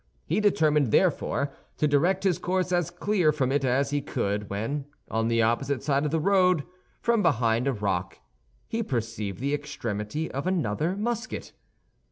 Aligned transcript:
He 0.25 0.39
determined, 0.39 0.89
therefore, 0.89 1.51
to 1.77 1.87
direct 1.87 2.23
his 2.23 2.39
course 2.39 2.71
as 2.71 2.89
clear 2.89 3.31
from 3.31 3.51
it 3.51 3.63
as 3.63 3.91
he 3.91 4.01
could 4.01 4.49
when, 4.49 4.85
on 5.11 5.27
the 5.27 5.43
opposite 5.43 5.83
side 5.83 6.05
of 6.05 6.09
the 6.11 6.19
road, 6.19 6.63
from 7.03 7.21
behind 7.21 7.67
a 7.67 7.73
rock, 7.73 8.17
he 8.67 8.81
perceived 8.81 9.37
the 9.39 9.53
extremity 9.53 10.31
of 10.31 10.47
another 10.47 10.95
musket. 10.97 11.53